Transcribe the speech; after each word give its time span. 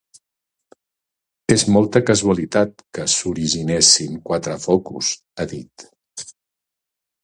És 1.55 1.65
molta 1.75 2.01
casualitat 2.07 2.83
que 2.99 3.07
s’originessin 3.19 4.19
quatre 4.31 4.59
focus, 4.67 5.15
ha 5.41 5.51
dit. 5.57 5.91